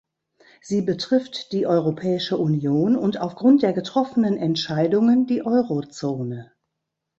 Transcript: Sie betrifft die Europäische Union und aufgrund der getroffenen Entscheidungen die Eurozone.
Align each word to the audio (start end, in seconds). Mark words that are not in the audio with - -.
Sie 0.63 0.81
betrifft 0.81 1.51
die 1.51 1.67
Europäische 1.67 2.35
Union 2.37 2.95
und 2.95 3.21
aufgrund 3.21 3.61
der 3.61 3.71
getroffenen 3.71 4.35
Entscheidungen 4.35 5.27
die 5.27 5.45
Eurozone. 5.45 6.53